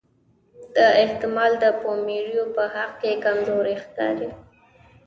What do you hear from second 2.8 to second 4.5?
کې کمزوری ښکاري.